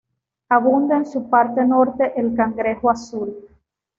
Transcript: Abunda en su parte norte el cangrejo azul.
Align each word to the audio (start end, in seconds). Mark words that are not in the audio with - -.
Abunda 0.49 0.97
en 0.97 1.05
su 1.05 1.29
parte 1.29 1.63
norte 1.63 2.19
el 2.19 2.33
cangrejo 2.33 2.89
azul. 2.89 3.35